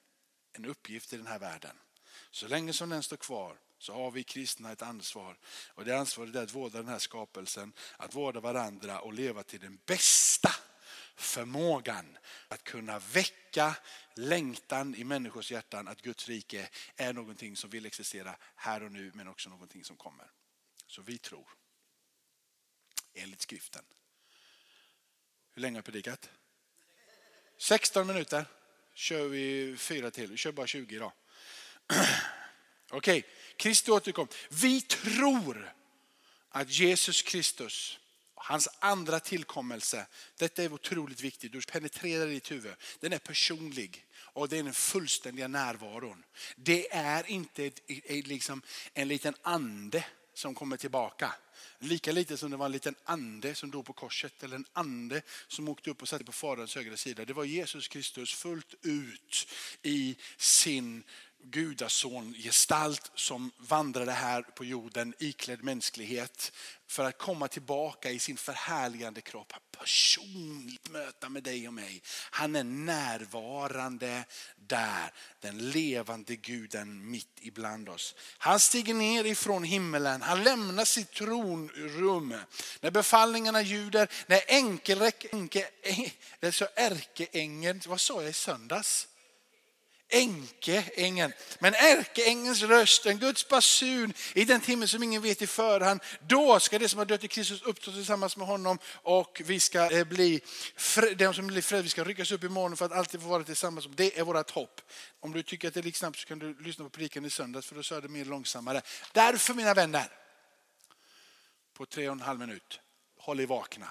en 0.58 0.66
uppgift 0.66 1.14
i 1.14 1.18
den 1.18 1.28
här 1.28 1.40
världen. 1.40 1.80
Så 2.32 2.48
länge 2.48 2.74
som 2.74 2.90
den 2.90 3.04
står 3.04 3.18
kvar 3.18 3.60
så 3.78 3.94
har 3.94 4.12
vi 4.12 4.24
kristna 4.24 4.72
ett 4.72 4.82
ansvar. 4.82 5.38
Och 5.74 5.86
det 5.86 6.00
ansvaret 6.00 6.36
är 6.36 6.44
att 6.44 6.56
vårda 6.56 6.78
den 6.78 6.88
här 6.88 7.00
skapelsen, 7.00 7.74
att 7.98 8.16
vårda 8.16 8.40
varandra 8.40 9.00
och 9.00 9.14
leva 9.14 9.44
till 9.44 9.60
den 9.60 9.80
bästa 9.86 10.56
förmågan 11.16 12.18
att 12.48 12.64
kunna 12.64 13.00
väcka 13.00 13.76
längtan 14.16 14.96
i 14.96 15.04
människors 15.04 15.52
hjärtan 15.52 15.88
att 15.88 16.02
Guds 16.02 16.28
rike 16.28 16.70
är 16.96 17.14
någonting 17.14 17.56
som 17.56 17.70
vill 17.70 17.86
existera 17.86 18.38
här 18.56 18.84
och 18.84 18.92
nu 18.92 19.12
men 19.14 19.28
också 19.28 19.50
någonting 19.50 19.84
som 19.84 19.98
kommer. 19.98 20.32
Så 20.88 21.02
vi 21.02 21.18
tror, 21.18 21.48
enligt 23.14 23.42
skriften. 23.42 23.84
Hur 25.52 25.62
länge 25.62 25.74
har 25.74 25.78
jag 25.78 25.86
predikat? 25.86 26.30
16 27.58 28.08
minuter 28.08 28.46
kör 28.98 29.28
vi 29.28 29.76
fyra 29.78 30.12
till. 30.12 30.32
Vi 30.32 30.38
kör 30.38 30.52
bara 30.52 30.68
20 30.68 30.96
idag. 30.96 31.12
Okej, 32.90 33.20
okay. 33.20 33.24
Kristi 33.58 33.92
återkom. 33.92 34.28
Vi 34.50 34.82
tror 34.82 35.74
att 36.50 36.70
Jesus 36.70 37.22
Kristus, 37.22 38.00
hans 38.36 38.68
andra 38.80 39.20
tillkommelse, 39.20 40.08
detta 40.38 40.64
är 40.64 40.74
otroligt 40.74 41.22
viktigt. 41.22 41.52
Du 41.52 41.62
penetrerar 41.62 42.28
ditt 42.28 42.52
huvud. 42.52 42.74
Den 43.00 43.14
är 43.14 43.18
personlig 43.18 44.06
och 44.16 44.50
det 44.50 44.58
är 44.58 44.64
den 44.64 44.74
fullständiga 44.74 45.48
närvaron. 45.48 46.24
Det 46.56 46.94
är 46.94 47.30
inte 47.30 47.66
ett, 47.66 47.82
liksom 48.28 48.62
en 48.94 49.08
liten 49.08 49.34
ande 49.42 50.06
som 50.34 50.56
kommer 50.56 50.78
tillbaka. 50.78 51.34
Lika 51.80 52.12
lite 52.12 52.38
som 52.38 52.52
det 52.52 52.58
var 52.58 52.66
en 52.66 52.72
liten 52.72 52.96
ande 53.04 53.56
som 53.56 53.72
dog 53.72 53.86
på 53.86 53.94
korset 53.94 54.44
eller 54.44 54.56
en 54.56 54.66
ande 54.74 55.22
som 55.48 55.70
åkte 55.70 55.90
upp 55.90 56.02
och 56.02 56.10
satte 56.10 56.26
på 56.26 56.32
Faderns 56.32 56.76
högra 56.76 56.98
sida. 56.98 57.26
Det 57.26 57.34
var 57.34 57.44
Jesus 57.44 57.88
Kristus 57.88 58.34
fullt 58.34 58.74
ut 58.82 59.48
i 59.82 60.18
sin 60.38 61.04
gudason 61.44 62.34
gestalt 62.34 63.12
som 63.16 63.52
vandrade 63.58 64.12
här 64.12 64.42
på 64.42 64.66
jorden 64.66 65.14
iklädd 65.20 65.64
mänsklighet 65.64 66.52
för 66.88 67.04
att 67.04 67.18
komma 67.18 67.48
tillbaka 67.48 68.12
i 68.12 68.20
sin 68.20 68.38
förhärligande 68.38 69.22
kropp. 69.22 69.54
Personligt 69.80 70.90
möta 70.90 71.30
med 71.30 71.44
dig 71.44 71.68
och 71.68 71.74
mig. 71.74 72.02
Han 72.30 72.56
är 72.56 72.64
närvarande 72.64 74.26
där, 74.56 75.14
den 75.40 75.70
levande 75.70 76.36
guden 76.36 77.12
mitt 77.12 77.40
ibland 77.42 77.90
oss. 77.90 78.16
Han 78.38 78.60
stiger 78.60 78.94
ner 78.94 79.24
ifrån 79.24 79.64
himmelen, 79.64 80.22
han 80.22 80.44
lämnar 80.44 80.86
sitt 80.86 81.12
tronrum. 81.12 82.36
När 82.82 82.92
befallningarna 82.92 83.62
ljuder, 83.62 84.12
när 84.28 84.42
enkelräck, 84.48 85.26
ärkeängeln, 86.76 87.82
vad 87.88 88.02
sa 88.02 88.22
jag 88.22 88.30
i 88.30 88.34
söndags? 88.34 89.08
Änkeängeln. 90.10 91.34
Men 91.60 91.74
ärkeängelns 91.74 92.62
röst, 92.62 93.06
en 93.06 93.20
Guds 93.20 93.48
basun 93.48 94.14
i 94.34 94.46
den 94.46 94.62
timme 94.62 94.88
som 94.88 95.04
ingen 95.04 95.22
vet 95.22 95.42
i 95.42 95.48
förhand. 95.48 96.00
Då 96.28 96.60
ska 96.60 96.80
det 96.80 96.90
som 96.90 96.98
har 96.98 97.06
dött 97.06 97.24
i 97.24 97.28
Kristus 97.28 97.62
uppstå 97.62 97.92
tillsammans 97.92 98.38
med 98.38 98.48
honom 98.48 98.80
och 98.94 99.42
vi 99.46 99.60
ska 99.60 99.92
eh, 99.92 100.08
bli, 100.08 100.42
de 101.16 101.34
som 101.34 101.48
blir 101.48 101.62
fred, 101.62 101.84
vi 101.84 101.90
ska 101.90 102.04
ryckas 102.04 102.32
upp 102.32 102.44
i 102.44 102.50
morgon 102.50 102.78
för 102.78 102.86
att 102.86 102.92
alltid 102.92 103.22
få 103.22 103.28
vara 103.28 103.44
tillsammans. 103.44 103.88
Det 103.96 104.20
är 104.20 104.24
vårt 104.24 104.52
hopp. 104.52 104.82
Om 105.20 105.34
du 105.34 105.44
tycker 105.44 105.68
att 105.68 105.74
det 105.74 105.86
gick 105.86 105.96
snabbt 105.96 106.20
så 106.20 106.28
kan 106.28 106.40
du 106.40 106.56
lyssna 106.60 106.84
på 106.84 106.90
predikan 106.90 107.26
i 107.26 107.30
söndags 107.30 107.68
för 107.68 107.76
då 107.76 107.84
sa 107.84 107.96
jag 107.96 108.04
det 108.04 108.10
mer 108.10 108.26
långsammare. 108.26 108.82
Därför 109.14 109.54
mina 109.54 109.74
vänner, 109.74 110.08
på 111.78 111.86
tre 111.86 112.10
och 112.10 112.14
en 112.14 112.22
halv 112.22 112.40
minut, 112.40 112.80
håll 113.20 113.40
er 113.40 113.46
vakna. 113.46 113.88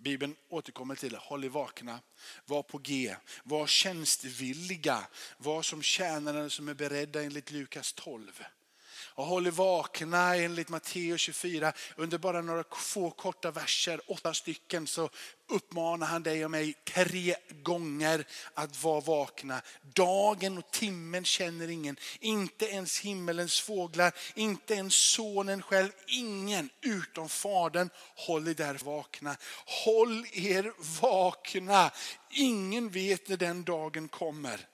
Bibeln 0.00 0.36
återkommer 0.48 0.94
till 0.94 1.12
det. 1.12 1.18
Håll 1.18 1.44
er 1.44 1.48
vakna, 1.48 2.00
var 2.46 2.62
på 2.62 2.78
G, 2.78 3.16
var 3.44 3.66
tjänstvilliga, 3.66 5.06
var 5.38 5.62
som 5.62 5.82
tjänare 5.82 6.50
som 6.50 6.68
är 6.68 6.74
beredda 6.74 7.22
enligt 7.22 7.50
Lukas 7.50 7.92
12 7.92 8.44
och 9.20 9.26
håller 9.26 9.50
vakna 9.50 10.36
enligt 10.36 10.68
Matteus 10.68 11.20
24. 11.20 11.72
Under 11.96 12.18
bara 12.18 12.40
några 12.40 12.64
få 12.72 13.10
korta 13.10 13.50
verser, 13.50 14.00
åtta 14.06 14.34
stycken, 14.34 14.86
så 14.86 15.10
uppmanar 15.48 16.06
han 16.06 16.22
dig 16.22 16.44
och 16.44 16.50
mig 16.50 16.74
tre 16.84 17.36
gånger 17.62 18.26
att 18.54 18.82
vara 18.82 19.00
vakna. 19.00 19.62
Dagen 19.82 20.58
och 20.58 20.70
timmen 20.70 21.24
känner 21.24 21.70
ingen, 21.70 21.96
inte 22.20 22.66
ens 22.66 23.00
himmelens 23.00 23.60
fåglar, 23.60 24.12
inte 24.34 24.74
ens 24.74 24.94
sonen 24.94 25.62
själv, 25.62 25.90
ingen 26.06 26.70
utom 26.80 27.28
fadern 27.28 27.90
håller 28.16 28.54
där 28.54 28.78
vakna. 28.84 29.36
Håll 29.84 30.26
er 30.32 30.72
vakna, 31.00 31.90
ingen 32.30 32.88
vet 32.88 33.28
när 33.28 33.36
den 33.36 33.64
dagen 33.64 34.08
kommer. 34.08 34.66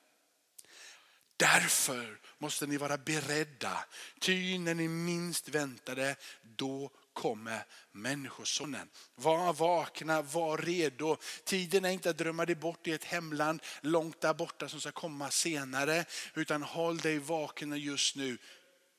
Därför 1.37 2.19
måste 2.47 2.67
ni 2.67 2.77
vara 2.77 2.99
beredda. 2.99 3.85
Ty 4.19 4.59
när 4.59 4.75
ni 4.75 4.89
minst 4.89 5.49
väntade, 5.49 6.17
då 6.43 6.91
kommer 7.13 7.65
Människosonen. 7.93 8.89
Var 9.15 9.53
vakna, 9.53 10.23
var 10.23 10.59
redo. 10.59 11.17
Tiden 11.45 11.85
är 11.85 11.91
inte 11.91 12.11
att 12.11 12.19
drömma 12.19 12.47
dig 12.47 12.55
bort 12.55 12.87
i 12.87 12.93
ett 12.93 13.05
hemland 13.05 13.63
långt 13.81 14.21
där 14.21 14.35
borta 14.35 14.69
som 14.69 14.81
ska 14.81 14.93
komma 14.93 15.31
senare. 15.31 16.05
Utan 16.35 16.63
håll 16.63 16.99
dig 16.99 17.19
vaken 17.19 17.73
just 17.73 18.17
nu. 18.17 18.39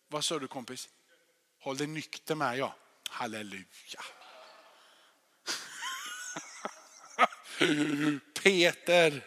Vad 0.08 0.26
sa 0.26 0.40
du 0.40 0.48
kompis? 0.48 0.90
Håll 1.60 1.78
dig 1.78 1.88
nykter 1.88 2.36
med 2.36 2.58
ja. 2.58 2.76
Halleluja. 3.10 4.02
Peter 8.44 9.24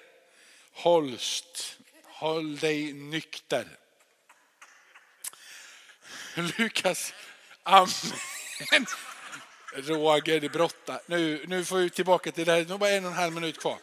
Holst, 0.72 1.78
håll 2.04 2.56
dig 2.56 2.92
nykter. 2.92 3.79
Lukas, 6.34 7.14
amen. 7.62 8.86
Roger, 9.72 10.40
det 10.40 10.48
brottar. 10.48 11.00
Nu, 11.06 11.44
nu 11.46 11.64
får 11.64 11.78
vi 11.78 11.90
tillbaka 11.90 12.32
till 12.32 12.46
det 12.46 12.52
här, 12.52 12.64
nu 12.64 12.78
bara 12.78 12.90
en 12.90 13.04
och 13.04 13.10
en 13.10 13.16
halv 13.16 13.34
minut 13.34 13.58
kvar. 13.58 13.78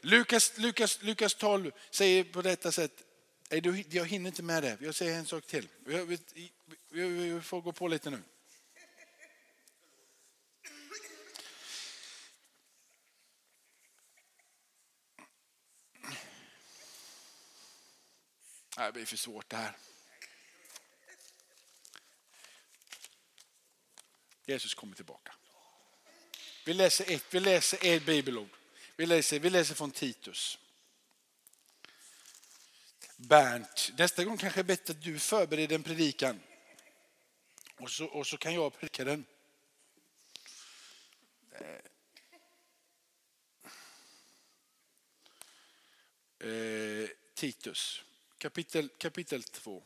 Lukas, 0.00 0.52
Lukas, 0.58 1.02
Lukas 1.02 1.34
12 1.34 1.70
säger 1.90 2.24
på 2.24 2.42
detta 2.42 2.72
sätt, 2.72 2.92
jag 3.90 4.06
hinner 4.06 4.26
inte 4.26 4.42
med 4.42 4.62
det, 4.62 4.78
jag 4.80 4.94
säger 4.94 5.18
en 5.18 5.26
sak 5.26 5.46
till. 5.46 5.68
Vi, 5.86 6.18
vi, 6.90 7.08
vi 7.08 7.40
får 7.40 7.60
gå 7.60 7.72
på 7.72 7.88
lite 7.88 8.10
nu. 8.10 8.22
Det 18.76 18.92
blir 18.92 19.04
för 19.04 19.16
svårt 19.16 19.50
det 19.50 19.56
här. 19.56 19.76
Jesus 24.48 24.74
kommer 24.74 24.96
tillbaka. 24.96 25.34
Vi 26.64 26.74
läser 26.74 27.12
ett, 27.12 27.34
vi 27.34 27.40
läser 27.40 27.78
ett 27.82 28.06
bibelord. 28.06 28.48
Vi 28.96 29.06
läser, 29.06 29.38
vi 29.38 29.50
läser 29.50 29.74
från 29.74 29.90
Titus. 29.90 30.58
Bernt, 33.16 33.90
nästa 33.98 34.24
gång 34.24 34.36
kanske 34.36 34.58
det 34.58 34.62
är 34.62 34.76
bättre 34.76 34.92
att 34.92 35.02
du 35.02 35.18
förbereder 35.18 35.74
en 35.74 35.82
predikan. 35.82 36.40
Och 37.76 37.90
så, 37.90 38.04
och 38.04 38.26
så 38.26 38.36
kan 38.36 38.54
jag 38.54 38.78
predika 38.78 39.04
den. 39.04 39.24
Eh, 46.38 47.08
Titus 47.34 48.02
kapitel, 48.38 48.88
kapitel 48.98 49.42
2. 49.42 49.82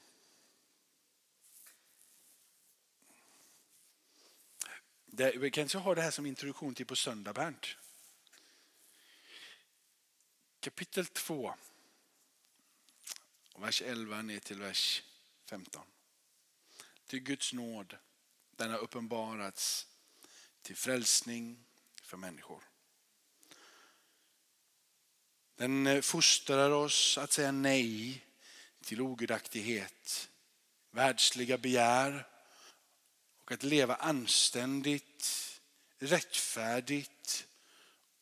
Det, 5.14 5.36
vi 5.36 5.50
kanske 5.50 5.78
har 5.78 5.94
det 5.94 6.02
här 6.02 6.10
som 6.10 6.26
introduktion 6.26 6.74
till 6.74 6.86
på 6.86 6.96
söndag, 6.96 7.32
Bernt. 7.32 7.66
Kapitel 10.60 11.06
2, 11.06 11.54
vers 13.56 13.82
11 13.82 14.22
ner 14.22 14.38
till 14.38 14.60
vers 14.60 15.02
15. 15.50 15.82
Till 17.06 17.20
Guds 17.20 17.52
nåd, 17.52 17.96
den 18.56 18.70
har 18.70 18.78
uppenbarats 18.78 19.86
till 20.62 20.76
frälsning 20.76 21.64
för 22.02 22.16
människor. 22.16 22.62
Den 25.56 25.86
eh, 25.86 26.00
fostrar 26.00 26.70
oss 26.70 27.18
att 27.18 27.32
säga 27.32 27.52
nej 27.52 28.24
till 28.80 29.00
ogudaktighet, 29.00 30.30
världsliga 30.90 31.58
begär 31.58 32.31
och 33.44 33.52
att 33.52 33.62
leva 33.62 33.94
anständigt, 33.94 35.60
rättfärdigt 35.98 37.46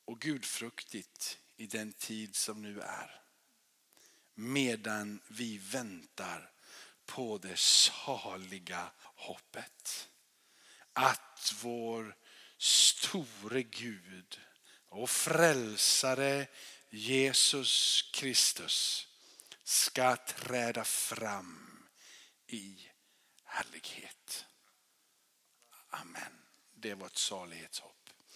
och 0.04 0.20
gudfruktigt 0.20 1.38
i 1.56 1.66
den 1.66 1.92
tid 1.92 2.36
som 2.36 2.62
nu 2.62 2.80
är. 2.80 3.22
Medan 4.34 5.20
vi 5.28 5.58
väntar 5.58 6.52
på 7.06 7.38
det 7.38 7.56
saliga 7.56 8.90
hoppet. 9.00 10.08
Att 10.92 11.54
vår 11.62 12.16
store 12.58 13.62
Gud 13.62 14.40
och 14.88 15.10
frälsare 15.10 16.46
Jesus 16.90 18.02
Kristus 18.12 19.06
ska 19.64 20.16
träda 20.16 20.84
fram 20.84 21.88
i 22.46 22.88
härlighet. 23.44 24.46
Amen. 25.90 26.32
Det 26.74 26.90
är 26.90 26.94
vårt 26.94 27.16
salighetshopp. 27.16 27.89